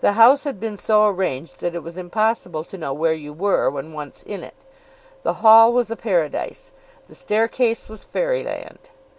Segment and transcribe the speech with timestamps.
[0.00, 3.70] The house had been so arranged that it was impossible to know where you were,
[3.70, 4.52] when once in it.
[5.22, 6.70] The hall was a paradise.
[7.06, 8.90] The staircase was fairyland.